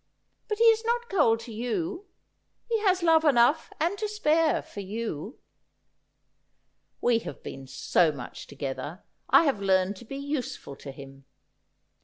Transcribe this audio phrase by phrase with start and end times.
[0.47, 2.07] But he is not cold to you;
[2.67, 5.37] he has love enough, and to spare, for you.''
[7.03, 9.03] We have been so much together.
[9.29, 11.25] I have learned to be use ful to him.'